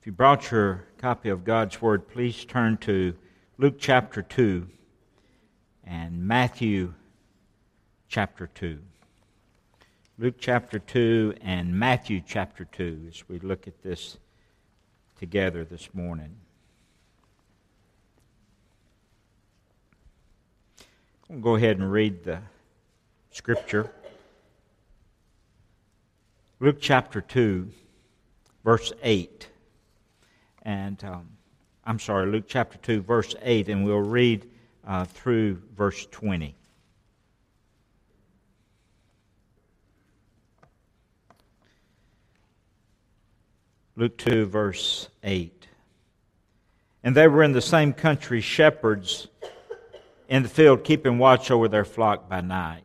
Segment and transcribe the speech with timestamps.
[0.00, 3.14] If you brought your copy of God's Word, please turn to
[3.58, 4.66] Luke chapter 2
[5.84, 6.94] and Matthew
[8.08, 8.78] chapter 2.
[10.16, 14.16] Luke chapter 2 and Matthew chapter 2 as we look at this
[15.18, 16.34] together this morning.
[21.28, 22.38] I'm going to go ahead and read the
[23.32, 23.90] scripture.
[26.58, 27.68] Luke chapter 2,
[28.64, 29.49] verse 8
[30.62, 31.28] and um,
[31.84, 34.48] I'm sorry, Luke chapter 2, verse 8, and we'll read
[34.86, 36.54] uh, through verse 20.
[43.96, 45.66] Luke 2, verse 8.
[47.02, 49.28] And they were in the same country, shepherds
[50.28, 52.84] in the field, keeping watch over their flock by night.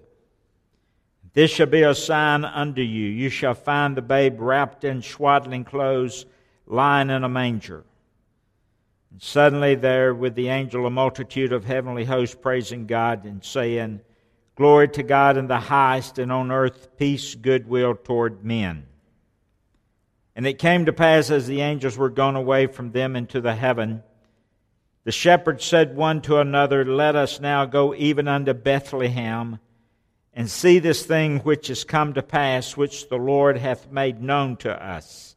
[1.33, 3.07] This shall be a sign unto you.
[3.07, 6.25] You shall find the babe wrapped in swaddling clothes,
[6.67, 7.85] lying in a manger.
[9.11, 14.01] And suddenly there with the angel a multitude of heavenly hosts praising God and saying,
[14.55, 18.85] Glory to God in the highest, and on earth peace, goodwill toward men.
[20.35, 23.55] And it came to pass as the angels were gone away from them into the
[23.55, 24.03] heaven,
[25.03, 29.59] the shepherds said one to another, Let us now go even unto Bethlehem
[30.33, 34.55] and see this thing which is come to pass, which the Lord hath made known
[34.57, 35.35] to us.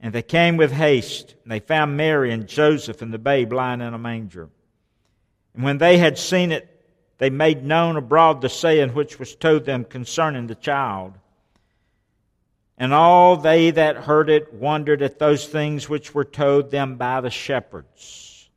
[0.00, 3.80] And they came with haste, and they found Mary and Joseph and the babe lying
[3.80, 4.48] in a manger.
[5.54, 6.68] And when they had seen it,
[7.18, 11.12] they made known abroad the saying which was told them concerning the child.
[12.78, 17.20] And all they that heard it wondered at those things which were told them by
[17.20, 18.50] the shepherds.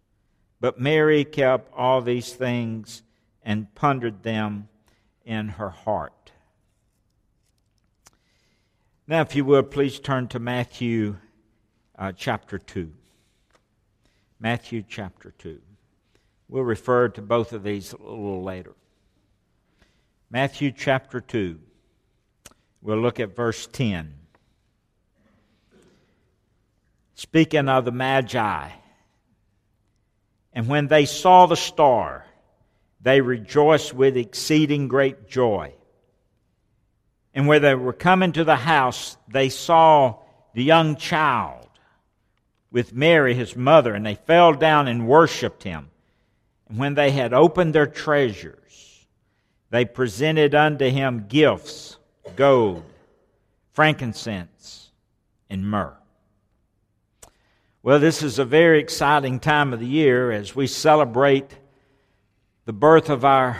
[0.59, 3.03] But Mary kept all these things
[3.43, 4.67] and pondered them
[5.25, 6.31] in her heart.
[9.07, 11.17] Now, if you would, please turn to Matthew
[11.97, 12.91] uh, chapter 2.
[14.39, 15.59] Matthew chapter 2.
[16.47, 18.73] We'll refer to both of these a little later.
[20.29, 21.59] Matthew chapter 2.
[22.81, 24.13] We'll look at verse 10.
[27.15, 28.69] Speaking of the Magi,
[30.53, 32.25] and when they saw the star,
[33.01, 35.73] they rejoiced with exceeding great joy.
[37.33, 40.15] And when they were coming to the house, they saw
[40.53, 41.67] the young child
[42.71, 45.89] with Mary, his mother, and they fell down and worshiped him.
[46.67, 49.05] And when they had opened their treasures,
[49.69, 51.97] they presented unto him gifts
[52.35, 52.83] gold,
[53.73, 54.91] frankincense,
[55.49, 55.97] and myrrh.
[57.83, 61.55] Well, this is a very exciting time of the year as we celebrate
[62.65, 63.57] the birth of our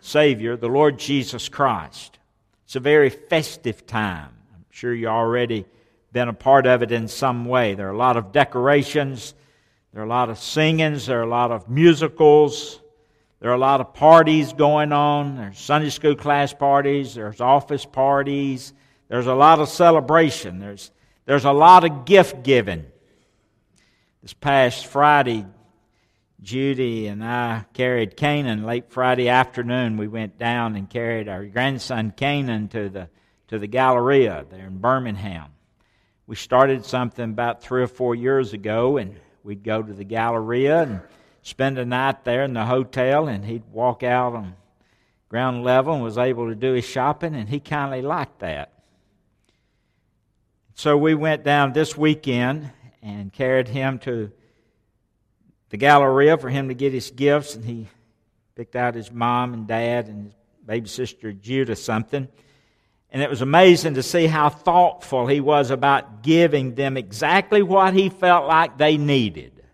[0.00, 2.18] Savior, the Lord Jesus Christ.
[2.64, 4.30] It's a very festive time.
[4.52, 5.66] I'm sure you've already
[6.12, 7.74] been a part of it in some way.
[7.74, 9.34] There are a lot of decorations,
[9.92, 12.80] there are a lot of singings, there are a lot of musicals,
[13.38, 15.36] there are a lot of parties going on.
[15.36, 18.72] There's Sunday school class parties, there's office parties,
[19.08, 20.90] there's a lot of celebration, there's,
[21.24, 22.84] there's a lot of gift giving.
[24.22, 25.46] This past Friday,
[26.42, 29.96] Judy and I carried Canaan late Friday afternoon.
[29.96, 33.08] We went down and carried our grandson Canaan to the
[33.48, 35.50] to the Galleria there in Birmingham.
[36.26, 39.14] We started something about three or four years ago, and
[39.44, 41.00] we'd go to the Galleria and
[41.42, 44.56] spend a night there in the hotel, and he'd walk out on
[45.28, 48.72] ground level and was able to do his shopping, and he kindly liked that.
[50.74, 52.70] So we went down this weekend
[53.02, 54.32] and carried him to
[55.72, 57.88] the Galleria for him to get his gifts, and he
[58.54, 60.34] picked out his mom and dad and his
[60.66, 62.28] baby sister Judah something.
[63.10, 67.94] And it was amazing to see how thoughtful he was about giving them exactly what
[67.94, 69.64] he felt like they needed.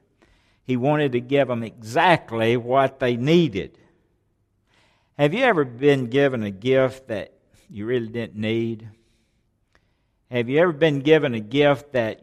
[0.62, 3.76] He wanted to give them exactly what they needed.
[5.18, 7.32] Have you ever been given a gift that
[7.68, 8.88] you really didn't need?
[10.30, 12.22] Have you ever been given a gift that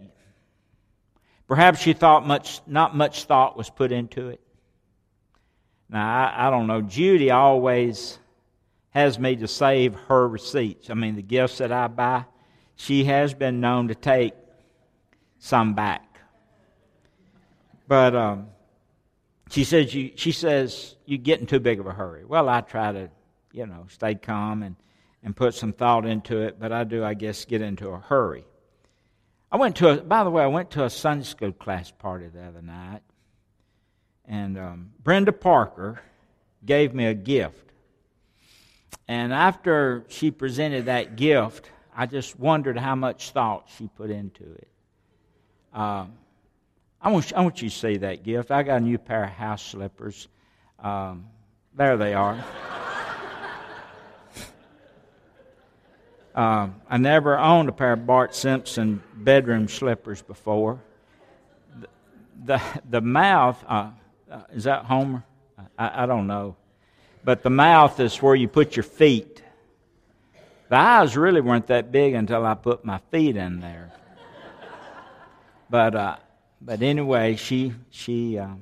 [1.48, 4.42] Perhaps you thought much, not much thought was put into it.
[5.90, 6.82] Now, I, I don't know.
[6.82, 8.18] Judy always
[8.90, 10.90] has me to save her receipts.
[10.90, 12.26] I mean, the gifts that I buy,
[12.76, 14.34] she has been known to take
[15.38, 16.20] some back.
[17.88, 18.48] But um,
[19.52, 22.26] she says you she says you get in too big of a hurry.
[22.26, 23.10] Well, I try to,
[23.52, 24.76] you know, stay calm and
[25.24, 28.46] and put some thought into it, but I do, I guess, get into a hurry.
[29.56, 32.28] I went to a, by the way, I went to a Sunday school class party
[32.28, 33.00] the other night,
[34.26, 36.02] and um, Brenda Parker
[36.66, 37.72] gave me a gift.
[39.08, 44.44] And after she presented that gift, I just wondered how much thought she put into
[44.44, 44.68] it.
[45.74, 46.16] Um,
[47.02, 48.52] I want, I want you to see that gift.
[48.52, 50.28] I got a new pair of house slippers.
[50.80, 51.28] Um,
[51.74, 52.44] there they are.
[56.36, 60.82] Um, I never owned a pair of Bart Simpson bedroom slippers before.
[61.80, 61.88] The,
[62.44, 63.92] the, the mouth, uh,
[64.30, 65.24] uh, is that Homer?
[65.78, 66.58] I, I don't know.
[67.24, 69.42] But the mouth is where you put your feet.
[70.68, 73.94] The eyes really weren't that big until I put my feet in there.
[75.70, 76.16] But uh,
[76.62, 78.56] but anyway, she she uh,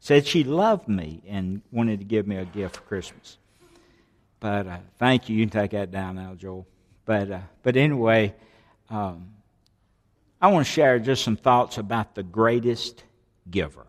[0.00, 3.38] said she loved me and wanted to give me a gift for Christmas.
[4.40, 5.36] But uh, thank you.
[5.36, 6.66] You can take that down now, Joel.
[7.04, 8.34] But uh, but anyway,
[8.90, 9.32] um,
[10.40, 13.04] I want to share just some thoughts about the greatest
[13.50, 13.86] giver.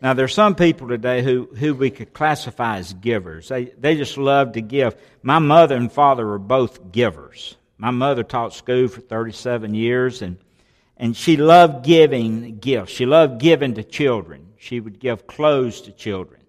[0.00, 3.48] Now, there are some people today who, who we could classify as givers.
[3.48, 4.94] They, they just love to give.
[5.22, 7.56] My mother and father were both givers.
[7.78, 10.38] My mother taught school for 37 years, and
[10.98, 12.92] and she loved giving gifts.
[12.92, 14.54] She loved giving to children.
[14.58, 16.40] She would give clothes to children.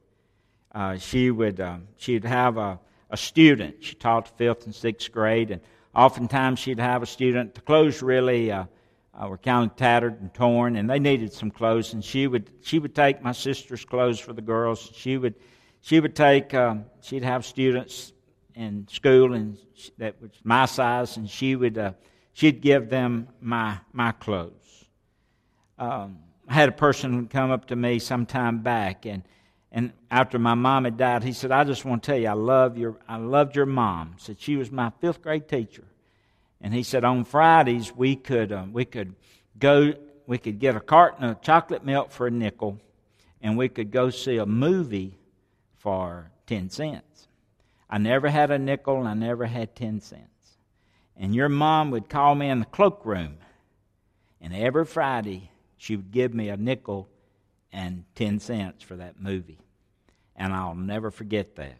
[0.71, 3.83] Uh, she would um, she'd have a, a student.
[3.83, 5.61] She taught fifth and sixth grade, and
[5.95, 7.55] oftentimes she'd have a student.
[7.55, 8.65] The clothes really uh,
[9.13, 11.93] uh, were kind of tattered and torn, and they needed some clothes.
[11.93, 14.91] And she would she would take my sister's clothes for the girls.
[14.93, 15.35] She would
[15.81, 18.13] she would take um, she'd have students
[18.55, 19.57] in school and
[19.97, 21.93] that was my size, and she would uh,
[22.37, 24.85] she'd give them my, my clothes.
[25.79, 29.23] Um, I had a person come up to me some time back, and,
[29.77, 32.33] and after my mom had died, he said, I just want to tell you, I,
[32.33, 34.15] love your, I loved your mom.
[34.17, 35.83] Said she was my fifth grade teacher.
[36.59, 39.13] And he said on Fridays we could, um, we could
[39.59, 39.93] go,
[40.25, 42.79] we could get a carton of chocolate milk for a nickel,
[43.41, 45.19] and we could go see a movie
[45.77, 47.27] for 10 cents.
[47.89, 50.27] I never had a nickel, and I never had 10 cents
[51.19, 53.37] and your mom would call me in the cloakroom,
[54.39, 57.07] and every Friday she would give me a nickel
[57.71, 59.59] and 10 cents for that movie.
[60.37, 61.79] And I'll never forget that.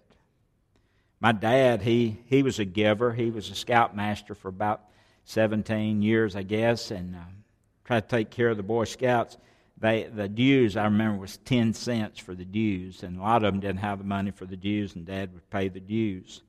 [1.19, 3.13] My dad, he, he was a giver.
[3.13, 4.81] He was a scoutmaster for about
[5.25, 7.19] 17 years, I guess, and uh,
[7.85, 9.37] tried to take care of the Boy Scouts.
[9.79, 13.53] They, the dues, I remember, was 10 cents for the dues, and a lot of
[13.53, 16.41] them didn't have the money for the dues, and Dad would pay the dues.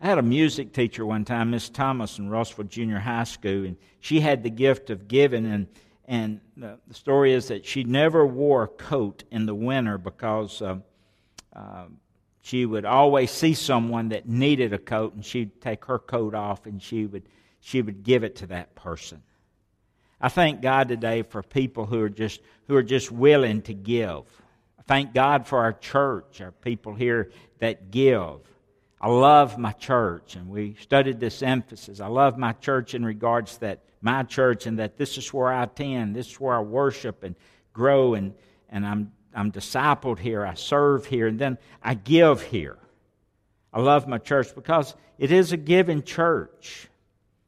[0.00, 3.76] I had a music teacher one time, Miss Thomas in Russellville Junior High School, and
[4.00, 5.46] she had the gift of giving.
[5.46, 5.68] And,
[6.06, 10.60] and the, the story is that she never wore a coat in the winter because
[10.60, 10.78] uh,
[11.54, 11.84] uh,
[12.42, 16.66] she would always see someone that needed a coat, and she'd take her coat off
[16.66, 17.22] and she would,
[17.60, 19.22] she would give it to that person.
[20.20, 24.22] I thank God today for people who are just, who are just willing to give.
[24.78, 28.40] I thank God for our church, our people here that give.
[29.00, 32.00] I love my church, and we studied this emphasis.
[32.00, 35.64] I love my church in regards that my church and that this is where I
[35.64, 37.34] attend, this is where I worship and
[37.72, 38.34] grow, and,
[38.68, 42.78] and I'm, I'm discipled here, I serve here, and then I give here.
[43.72, 46.88] I love my church because it is a giving church.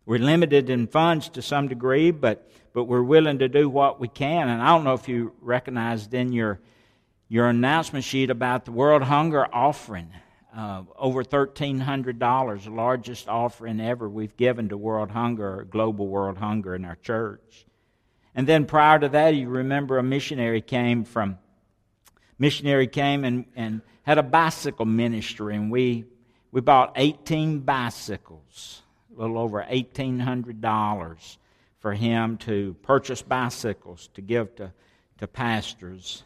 [0.06, 4.08] We're limited in funds to some degree, but, but we're willing to do what we
[4.08, 4.48] can.
[4.48, 6.60] And I don't know if you recognized in your,
[7.28, 10.10] your announcement sheet about the World Hunger Offering
[10.56, 16.74] uh, over $1,300, the largest offering ever we've given to world hunger, global world hunger
[16.74, 17.66] in our church.
[18.34, 21.38] And then prior to that, you remember a missionary came from,
[22.38, 26.04] missionary came and, and had a bicycle ministry, and we,
[26.52, 28.82] we bought 18 bicycles,
[29.16, 31.36] a little over $1,800
[31.78, 34.72] for him to purchase bicycles to give to,
[35.18, 36.24] to pastors.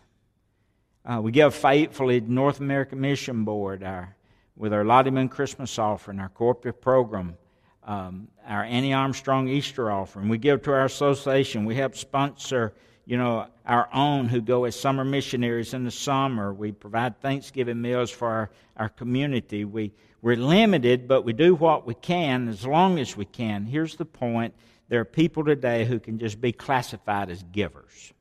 [1.04, 4.14] Uh, we give faithfully to North American Mission Board, our
[4.58, 7.36] with our Lottie Moon Christmas offering, our Cooperative Program,
[7.84, 10.28] um, our Annie Armstrong Easter offering.
[10.28, 11.64] We give to our association.
[11.64, 12.74] We help sponsor,
[13.08, 16.52] you know, our own who go as summer missionaries in the summer.
[16.52, 19.64] We provide Thanksgiving meals for our, our community.
[19.64, 23.64] We, we're limited, but we do what we can as long as we can.
[23.64, 24.52] Here's the point
[24.90, 28.12] there are people today who can just be classified as givers.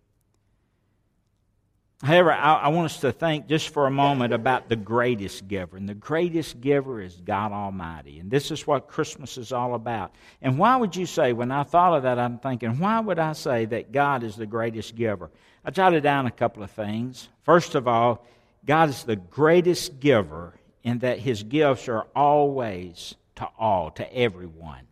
[2.03, 5.77] However, I, I, want us to think just for a moment about the greatest giver.
[5.77, 8.19] And the greatest giver is God Almighty.
[8.19, 10.13] And this is what Christmas is all about.
[10.39, 13.33] And why would you say, when I thought of that, I'm thinking, why would I
[13.33, 15.31] say that God is the greatest giver?
[15.65, 17.29] I jotted down a couple of things.
[17.41, 18.23] First of all,
[18.63, 24.85] God is the greatest giver in that his gifts are always to all, to everyone.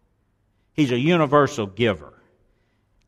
[0.73, 2.14] He's a universal giver.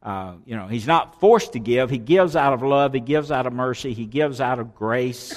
[0.07, 1.89] Uh, you know, he's not forced to give.
[1.89, 2.93] He gives out of love.
[2.93, 3.91] He gives out of mercy.
[3.93, 5.35] He gives out of grace.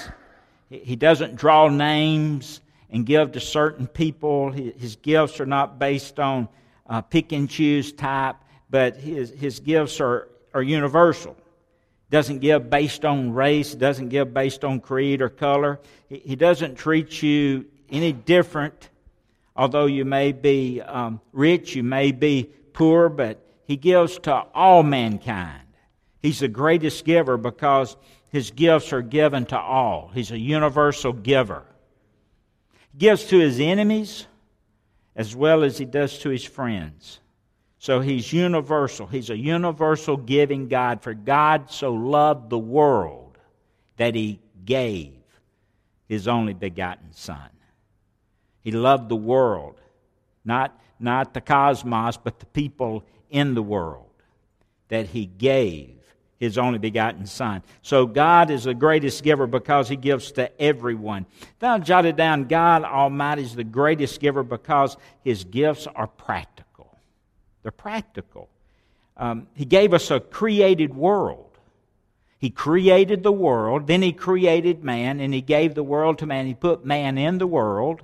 [0.68, 4.52] He doesn't draw names and give to certain people.
[4.52, 6.46] His gifts are not based on
[6.88, 8.36] uh, pick and choose type,
[8.70, 11.36] but his, his gifts are, are universal.
[12.10, 15.80] Doesn't give based on race, doesn't give based on creed or color.
[16.08, 18.88] He, he doesn't treat you any different,
[19.56, 24.82] although you may be um, rich, you may be poor, but he gives to all
[24.82, 25.62] mankind.
[26.20, 27.96] He's the greatest giver because
[28.32, 30.10] his gifts are given to all.
[30.12, 31.62] He's a universal giver.
[32.90, 34.26] He gives to his enemies
[35.14, 37.20] as well as he does to his friends.
[37.78, 39.06] So he's universal.
[39.06, 41.00] He's a universal giving God.
[41.04, 43.38] For God so loved the world
[43.98, 45.14] that he gave
[46.08, 47.50] his only begotten Son.
[48.62, 49.80] He loved the world,
[50.44, 54.06] not, not the cosmos, but the people in the world
[54.88, 55.96] that he gave
[56.40, 57.62] his only begotten Son.
[57.82, 61.26] So God is the greatest giver because he gives to everyone.
[61.58, 66.98] Then I jotted down God Almighty is the greatest giver because his gifts are practical.
[67.62, 68.48] They're practical.
[69.18, 71.46] Um, he gave us a created world.
[72.38, 76.46] He created the world, then he created man, and he gave the world to man.
[76.46, 78.00] He put man in the world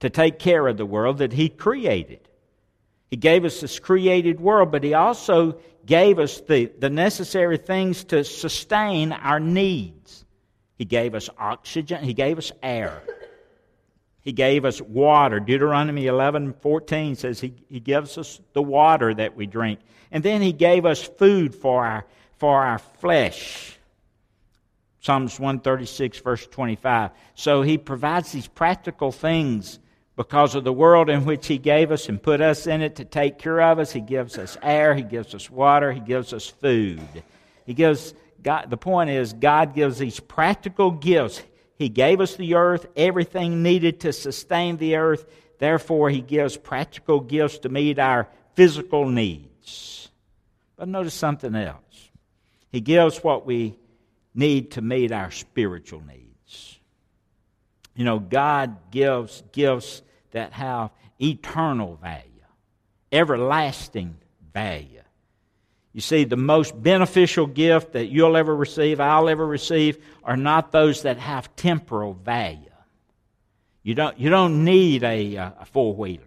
[0.00, 2.25] to take care of the world that he created.
[3.10, 8.04] He gave us this created world, but He also gave us the, the necessary things
[8.04, 10.24] to sustain our needs.
[10.76, 13.02] He gave us oxygen, He gave us air.
[14.26, 15.38] He gave us water.
[15.38, 19.78] Deuteronomy 11 14 says he, he gives us the water that we drink.
[20.10, 22.06] And then He gave us food for our,
[22.38, 23.78] for our flesh.
[25.00, 27.12] Psalms 136, verse 25.
[27.36, 29.78] So He provides these practical things
[30.16, 33.04] because of the world in which He gave us and put us in it to
[33.04, 33.92] take care of us.
[33.92, 37.22] He gives us air, He gives us water, He gives us food.
[37.66, 41.42] He gives God, the point is, God gives these practical gifts.
[41.78, 45.26] He gave us the earth, everything needed to sustain the earth.
[45.58, 50.08] Therefore, He gives practical gifts to meet our physical needs.
[50.76, 51.80] But notice something else.
[52.70, 53.78] He gives what we
[54.34, 56.78] need to meet our spiritual needs.
[57.94, 60.02] You know, God gives gifts
[60.36, 62.44] that have eternal value,
[63.10, 64.18] everlasting
[64.52, 65.00] value.
[65.94, 70.72] You see, the most beneficial gift that you'll ever receive, I'll ever receive, are not
[70.72, 72.58] those that have temporal value.
[73.82, 76.22] You don't, you don't need a, uh, a four wheeler.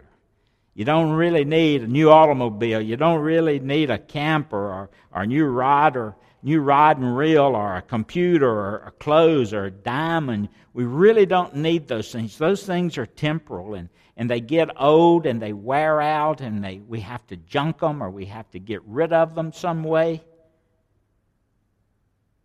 [0.74, 2.80] You don't really need a new automobile.
[2.80, 7.16] You don't really need a camper or, or a new rod or new rod and
[7.16, 10.48] reel or a computer or a clothes or a diamond.
[10.72, 12.38] We really don't need those things.
[12.38, 16.78] Those things are temporal and, and they get old and they wear out and they,
[16.78, 20.22] we have to junk them or we have to get rid of them some way.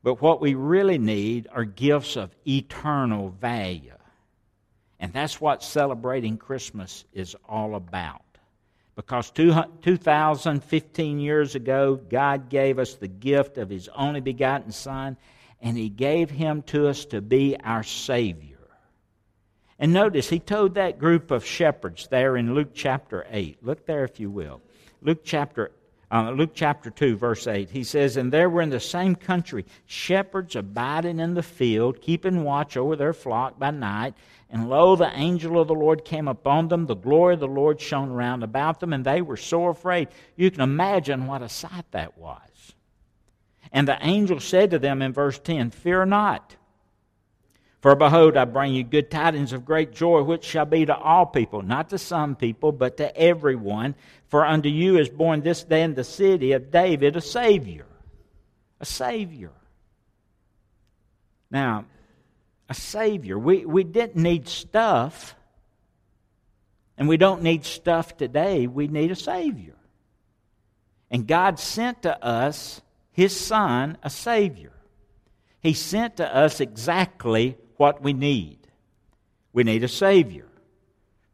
[0.03, 3.91] But what we really need are gifts of eternal value.
[4.99, 8.24] And that's what celebrating Christmas is all about.
[8.95, 15.17] Because 2,015 years ago, God gave us the gift of His only begotten Son,
[15.61, 18.55] and He gave Him to us to be our Savior.
[19.77, 23.57] And notice, He told that group of shepherds there in Luke chapter 8.
[23.61, 24.61] Look there, if you will.
[25.01, 25.71] Luke chapter
[26.11, 29.65] uh, Luke chapter 2, verse 8, he says, And there were in the same country
[29.85, 34.13] shepherds abiding in the field, keeping watch over their flock by night.
[34.49, 36.85] And lo, the angel of the Lord came upon them.
[36.85, 40.09] The glory of the Lord shone round about them, and they were so afraid.
[40.35, 42.39] You can imagine what a sight that was.
[43.71, 46.55] And the angel said to them in verse 10, Fear not.
[47.85, 51.27] For behold, I bring you good tidings of great joy, which shall be to all
[51.27, 53.93] people, not to some people, but to everyone.
[54.35, 57.85] For unto you is born this day in the city of David a Savior.
[58.81, 59.53] A Savior.
[61.49, 61.85] Now,
[62.67, 63.39] a Savior.
[63.39, 65.37] We, we didn't need stuff,
[66.97, 68.67] and we don't need stuff today.
[68.67, 69.77] We need a Savior.
[71.09, 72.81] And God sent to us
[73.13, 74.73] His Son, a Savior.
[75.61, 78.59] He sent to us exactly what we need.
[79.53, 80.49] We need a Savior.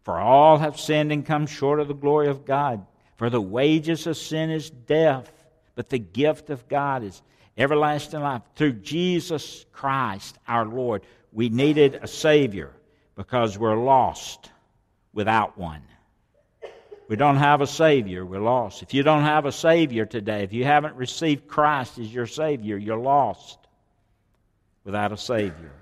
[0.03, 2.85] For all have sinned and come short of the glory of God.
[3.21, 5.31] For the wages of sin is death,
[5.75, 7.21] but the gift of God is
[7.55, 8.41] everlasting life.
[8.55, 12.71] Through Jesus Christ our Lord, we needed a Savior
[13.15, 14.49] because we're lost
[15.13, 15.83] without one.
[17.09, 18.81] We don't have a Savior, we're lost.
[18.81, 22.75] If you don't have a Savior today, if you haven't received Christ as your Savior,
[22.75, 23.59] you're lost
[24.83, 25.73] without a Savior.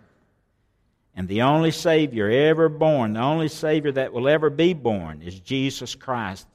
[1.15, 5.39] And the only Savior ever born, the only Savior that will ever be born, is
[5.39, 6.46] Jesus Christ,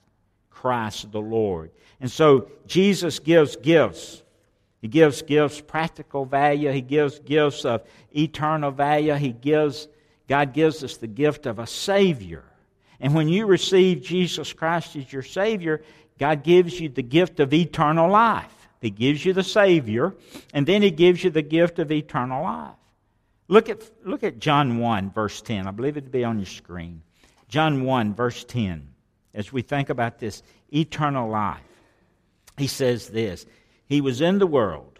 [0.64, 1.70] Christ the Lord.
[2.00, 4.22] And so Jesus gives gifts.
[4.80, 6.70] He gives gifts practical value.
[6.70, 7.82] He gives gifts of
[8.16, 9.12] eternal value.
[9.12, 9.88] He gives
[10.26, 12.44] God gives us the gift of a Savior.
[12.98, 15.82] And when you receive Jesus Christ as your Savior,
[16.18, 18.68] God gives you the gift of eternal life.
[18.80, 20.14] He gives you the Savior,
[20.54, 22.76] and then He gives you the gift of eternal life.
[23.48, 25.66] Look at, look at John 1, verse 10.
[25.66, 27.02] I believe it to be on your screen.
[27.48, 28.93] John 1, verse 10.
[29.34, 31.60] As we think about this eternal life,
[32.56, 33.46] he says this
[33.86, 34.94] He was in the world,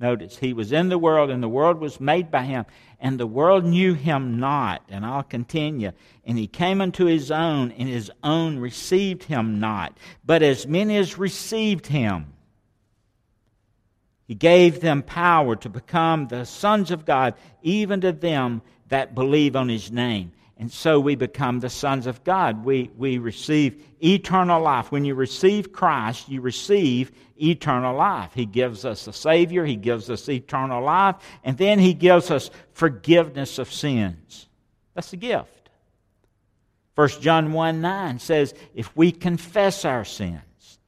[0.00, 2.66] Notice, he was in the world, and the world was made by him,
[2.98, 4.82] and the world knew him not.
[4.88, 5.92] And I'll continue.
[6.24, 9.96] And he came unto his own, and his own received him not.
[10.24, 12.32] But as many as received him,
[14.26, 19.54] he gave them power to become the sons of God, even to them that believe
[19.54, 20.32] on his name.
[20.56, 22.64] And so we become the sons of God.
[22.64, 24.92] We, we receive eternal life.
[24.92, 28.30] When you receive Christ, you receive eternal life.
[28.34, 32.50] He gives us a Savior, He gives us eternal life, and then He gives us
[32.72, 34.48] forgiveness of sins.
[34.94, 35.70] That's a gift.
[36.94, 40.78] 1 John 1 9 says, If we confess our sins,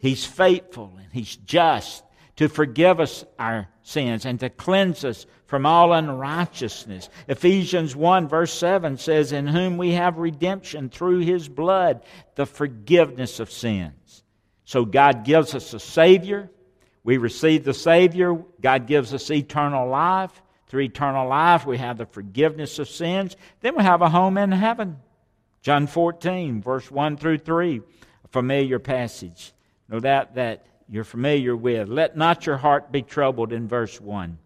[0.00, 2.03] He's faithful and He's just
[2.36, 7.08] to forgive us our sins and to cleanse us from all unrighteousness.
[7.28, 12.02] Ephesians 1, verse 7 says, In whom we have redemption through his blood,
[12.34, 14.24] the forgiveness of sins.
[14.64, 16.50] So God gives us a Savior.
[17.04, 18.34] We receive the Savior.
[18.60, 20.42] God gives us eternal life.
[20.66, 23.36] Through eternal life, we have the forgiveness of sins.
[23.60, 24.96] Then we have a home in heaven.
[25.62, 27.80] John 14, verse 1 through 3,
[28.24, 29.52] a familiar passage.
[29.88, 31.88] No doubt that you're familiar with.
[31.88, 34.38] Let not your heart be troubled in verse 1.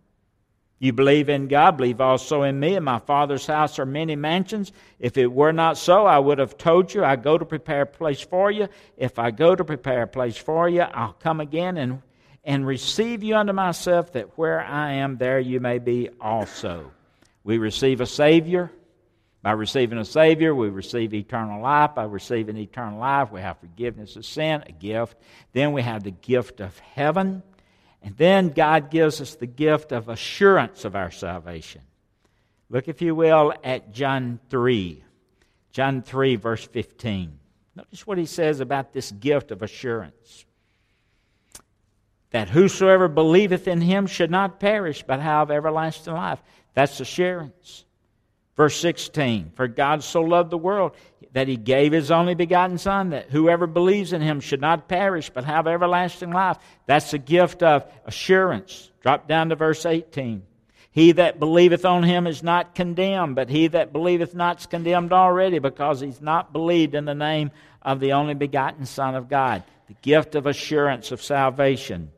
[0.81, 2.77] You believe in God, believe also in me.
[2.77, 4.73] In my Father's house are many mansions.
[5.01, 7.87] If it were not so, I would have told you, I go to prepare a
[7.87, 8.69] place for you.
[8.97, 12.03] If I go to prepare a place for you, I'll come again and,
[12.45, 16.93] and receive you unto myself, that where I am, there you may be also.
[17.43, 18.71] We receive a Savior.
[19.49, 21.95] By receiving a Savior, we receive eternal life.
[21.95, 25.17] By receiving eternal life, we have forgiveness of sin, a gift.
[25.55, 27.43] Then we have the gift of heaven.
[28.03, 31.81] And then God gives us the gift of assurance of our salvation.
[32.69, 35.03] Look, if you will, at John 3.
[35.73, 37.39] John 3, verse 15.
[37.75, 40.45] Notice what he says about this gift of assurance.
[42.33, 46.43] That whosoever believeth in him should not perish, but have everlasting life.
[46.75, 47.87] That's assurance.
[48.59, 50.93] Verse 16 For God so loved the world
[51.33, 55.31] that he gave his only begotten Son, that whoever believes in him should not perish,
[55.31, 56.59] but have everlasting life.
[56.87, 58.91] That's a gift of assurance.
[59.01, 60.43] Drop down to verse 18.
[60.91, 65.13] He that believeth on him is not condemned, but he that believeth not is condemned
[65.13, 69.63] already, because he's not believed in the name of the only begotten Son of God.
[69.87, 72.11] The gift of assurance of salvation.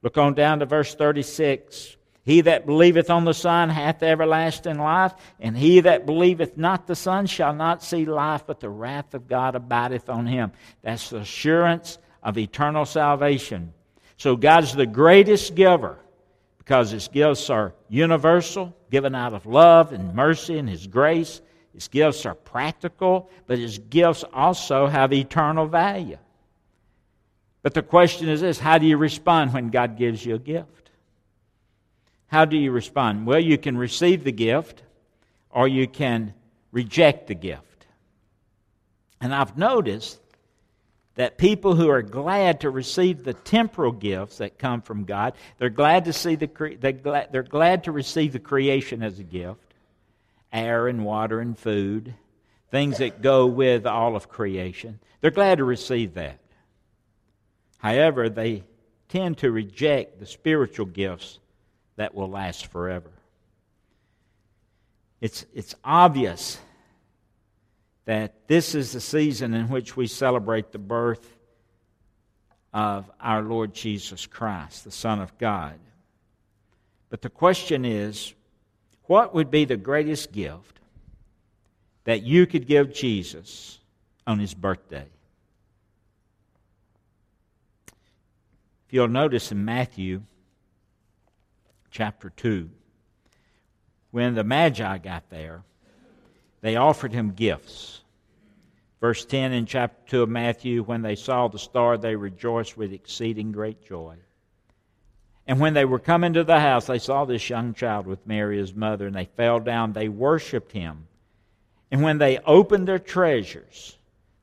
[0.00, 1.97] Look on down to verse 36.
[2.28, 6.94] He that believeth on the Son hath everlasting life, and he that believeth not the
[6.94, 10.52] Son shall not see life, but the wrath of God abideth on him.
[10.82, 13.72] That's the assurance of eternal salvation.
[14.18, 15.96] So God's the greatest giver
[16.58, 21.40] because his gifts are universal, given out of love and mercy and his grace.
[21.72, 26.18] His gifts are practical, but his gifts also have eternal value.
[27.62, 30.87] But the question is this how do you respond when God gives you a gift?
[32.28, 33.26] How do you respond?
[33.26, 34.82] Well, you can receive the gift
[35.50, 36.34] or you can
[36.72, 37.86] reject the gift.
[39.20, 40.20] And I've noticed
[41.14, 45.68] that people who are glad to receive the temporal gifts that come from God, they're
[45.68, 49.74] glad to see the they're glad, they're glad to receive the creation as a gift,
[50.52, 52.14] air and water and food,
[52.70, 55.00] things that go with all of creation.
[55.20, 56.38] They're glad to receive that.
[57.78, 58.62] However, they
[59.08, 61.40] tend to reject the spiritual gifts
[61.98, 63.10] that will last forever.
[65.20, 66.58] It's, it's obvious
[68.04, 71.36] that this is the season in which we celebrate the birth
[72.72, 75.74] of our Lord Jesus Christ, the Son of God.
[77.10, 78.32] But the question is
[79.04, 80.78] what would be the greatest gift
[82.04, 83.80] that you could give Jesus
[84.24, 85.06] on his birthday?
[88.86, 90.22] If you'll notice in Matthew
[91.90, 92.70] chapter 2.
[94.10, 95.62] When the Magi got there,
[96.60, 98.00] they offered him gifts.
[99.00, 102.92] Verse 10 in chapter 2 of Matthew when they saw the star, they rejoiced with
[102.92, 104.16] exceeding great joy.
[105.46, 108.58] And when they were coming to the house, they saw this young child with Mary,
[108.58, 109.92] his mother, and they fell down.
[109.92, 111.06] They worshiped him.
[111.90, 113.96] And when they opened their treasures,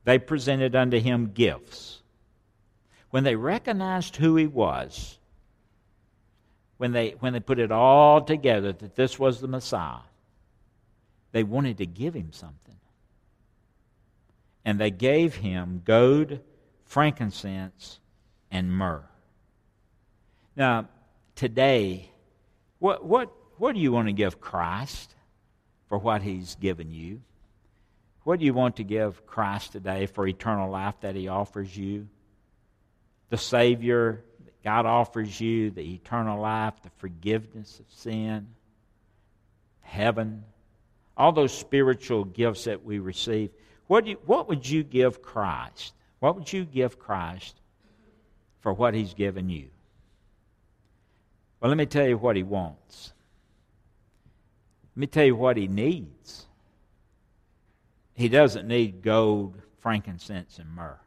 [0.03, 2.01] they presented unto him gifts.
[3.11, 5.19] When they recognized who he was,
[6.77, 9.99] when they, when they put it all together that this was the Messiah,
[11.31, 12.75] they wanted to give him something.
[14.63, 16.39] And they gave him gold,
[16.85, 17.99] frankincense,
[18.51, 19.03] and myrrh.
[20.55, 20.87] Now,
[21.35, 22.09] today,
[22.79, 25.13] what, what, what do you want to give Christ
[25.87, 27.21] for what he's given you?
[28.23, 32.07] What do you want to give Christ today for eternal life that he offers you?
[33.29, 34.23] The Savior
[34.65, 38.47] God offers you, the eternal life, the forgiveness of sin,
[39.81, 40.43] heaven,
[41.15, 43.51] all those spiritual gifts that we receive.
[43.85, 45.93] What, you, what would you give Christ?
[46.19, 47.61] What would you give Christ
[48.61, 49.67] for what he's given you?
[51.61, 53.13] Well, let me tell you what he wants.
[54.95, 56.47] Let me tell you what he needs.
[58.15, 60.99] He doesn't need gold, frankincense, and myrrh.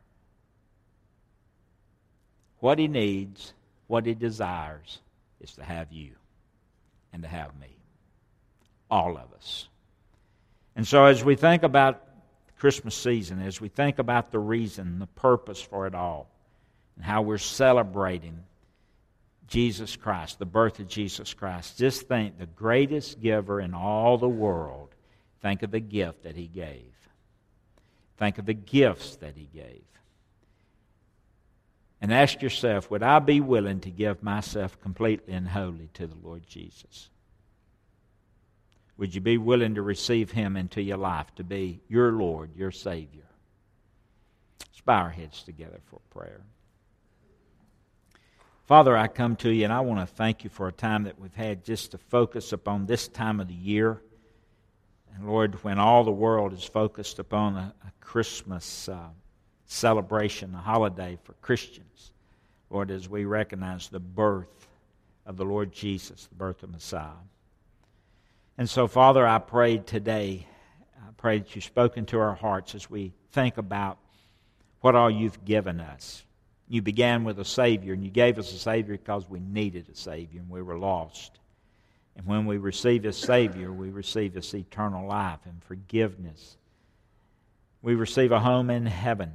[2.61, 3.53] What he needs,
[3.87, 5.01] what he desires,
[5.41, 6.13] is to have you
[7.13, 7.77] and to have me.
[8.91, 9.69] All of us.
[10.75, 12.03] And so, as we think about
[12.59, 16.29] Christmas season, as we think about the reason, the purpose for it all,
[16.97, 18.45] and how we're celebrating
[19.49, 21.79] Jesus Christ, the birth of Jesus Christ.
[21.79, 24.95] Just think the greatest giver in all the world.
[25.41, 26.93] Think of the gift that he gave.
[28.19, 29.85] Think of the gifts that he gave.
[32.01, 36.17] And ask yourself would I be willing to give myself completely and wholly to the
[36.23, 37.11] Lord Jesus?
[38.97, 42.73] Would you be willing to receive him into your life, to be your Lord, your
[42.73, 43.27] Savior?
[44.61, 46.41] Let's bow our heads together for prayer.
[48.67, 51.19] Father, I come to you and I want to thank you for a time that
[51.19, 54.03] we've had just to focus upon this time of the year.
[55.15, 59.09] And Lord, when all the world is focused upon a, a Christmas uh,
[59.69, 62.11] celebration, a holiday for Christians,
[62.71, 64.67] Lord, as we recognize the birth
[65.25, 67.23] of the Lord Jesus, the birth of Messiah.
[68.59, 70.47] And so, Father, I pray today,
[70.97, 73.99] I pray that you've spoken to our hearts as we think about
[74.81, 76.25] what all you've given us
[76.69, 79.97] you began with a Savior, and you gave us a Savior because we needed a
[79.97, 81.39] Savior and we were lost.
[82.17, 86.57] And when we receive a Savior, we receive this eternal life and forgiveness.
[87.81, 89.33] We receive a home in heaven.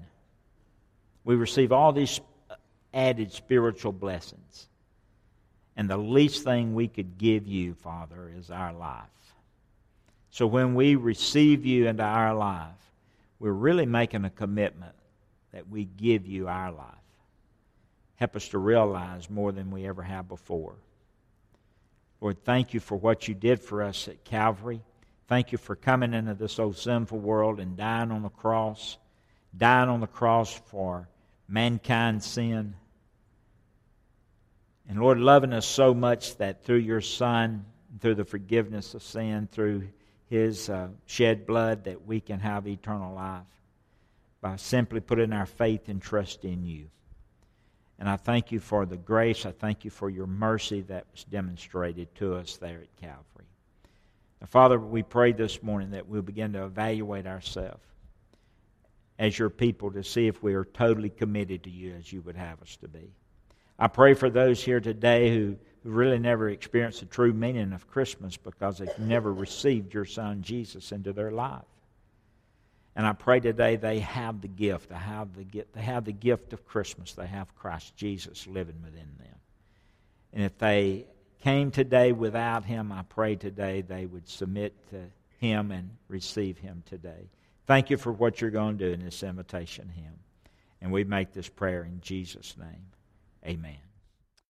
[1.23, 2.55] We receive all these uh,
[2.93, 4.67] added spiritual blessings.
[5.75, 9.07] And the least thing we could give you, Father, is our life.
[10.29, 12.69] So when we receive you into our life,
[13.39, 14.95] we're really making a commitment
[15.51, 16.87] that we give you our life.
[18.15, 20.75] Help us to realize more than we ever have before.
[22.21, 24.81] Lord, thank you for what you did for us at Calvary.
[25.27, 28.97] Thank you for coming into this old sinful world and dying on the cross,
[29.55, 31.07] dying on the cross for
[31.47, 32.75] mankind's sin.
[34.89, 37.65] And Lord, loving us so much that through your Son,
[37.99, 39.87] through the forgiveness of sin, through
[40.29, 43.43] his uh, shed blood, that we can have eternal life
[44.41, 46.87] by simply putting our faith and trust in you.
[47.99, 49.45] And I thank you for the grace.
[49.45, 53.47] I thank you for your mercy that was demonstrated to us there at Calvary.
[54.41, 57.85] Now, Father, we pray this morning that we'll begin to evaluate ourselves
[59.23, 62.35] as your people to see if we are totally committed to you as you would
[62.35, 63.09] have us to be.
[63.79, 65.55] I pray for those here today who,
[65.85, 70.91] really never experienced the true meaning of Christmas because they've never received your Son Jesus
[70.91, 71.63] into their life.
[72.97, 74.89] And I pray today they have the gift.
[74.89, 77.13] They have the gift, they have the gift of Christmas.
[77.13, 79.39] They have Christ Jesus living within them.
[80.33, 81.05] And if they
[81.43, 85.01] came today without him, I pray today they would submit to
[85.39, 87.29] him and receive him today.
[87.65, 90.19] Thank you for what you're going to do in this invitation hymn.
[90.81, 92.87] And we make this prayer in Jesus' name.
[93.45, 93.77] Amen.